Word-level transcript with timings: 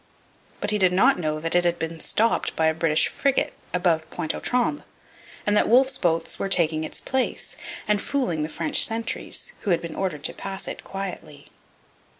But 0.61 0.71
he 0.71 0.79
did 0.79 0.91
not 0.93 1.19
know 1.19 1.39
that 1.39 1.53
it 1.53 1.63
had 1.63 1.77
been 1.77 1.99
stopped 1.99 2.55
by 2.55 2.65
a 2.65 2.73
British 2.73 3.07
frigate 3.07 3.53
above 3.71 4.09
Pointe 4.09 4.33
aux 4.33 4.39
Trembles, 4.39 4.83
and 5.45 5.55
that 5.55 5.69
Wolfe's 5.69 5.99
boats 5.99 6.39
were 6.39 6.49
taking 6.49 6.83
its 6.83 6.99
place 6.99 7.55
and 7.87 8.01
fooling 8.01 8.41
the 8.41 8.49
French 8.49 8.83
sentries, 8.83 9.53
who 9.59 9.69
had 9.69 9.79
been 9.79 9.93
ordered 9.93 10.23
to 10.23 10.33
pass 10.33 10.67
it 10.67 10.83
quietly. 10.83 11.49